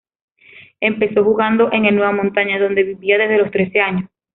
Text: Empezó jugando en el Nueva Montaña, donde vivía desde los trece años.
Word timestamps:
Empezó 0.79 1.23
jugando 1.23 1.71
en 1.71 1.85
el 1.85 1.95
Nueva 1.95 2.11
Montaña, 2.11 2.57
donde 2.59 2.81
vivía 2.81 3.19
desde 3.19 3.37
los 3.37 3.51
trece 3.51 3.81
años. 3.81 4.09